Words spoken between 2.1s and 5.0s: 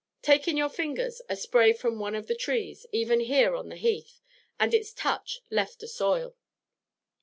of the trees even here on the Heath, and its